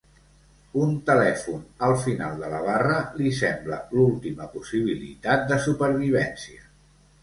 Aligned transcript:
Un 0.85 0.95
telèfon 1.09 1.59
al 1.89 1.93
final 2.07 2.41
de 2.41 2.51
la 2.55 2.63
barra 2.69 2.97
li 3.21 3.37
sembla 3.43 3.81
l'última 3.95 4.51
possibilitat 4.59 5.49
de 5.55 5.65
supervivència. 5.71 6.71